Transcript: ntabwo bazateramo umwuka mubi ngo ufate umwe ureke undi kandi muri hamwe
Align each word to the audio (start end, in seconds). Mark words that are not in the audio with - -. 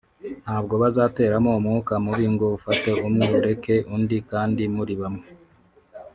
ntabwo 0.43 0.73
bazateramo 0.81 1.51
umwuka 1.59 1.93
mubi 2.03 2.25
ngo 2.33 2.45
ufate 2.57 2.89
umwe 3.07 3.25
ureke 3.37 3.75
undi 3.95 4.17
kandi 4.31 4.63
muri 4.75 4.93
hamwe 5.01 5.27